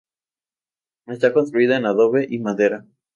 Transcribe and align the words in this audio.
Está 1.05 1.31
construida 1.31 1.77
en 1.77 1.85
adobe 1.85 2.25
y 2.27 2.39
madera. 2.39 2.87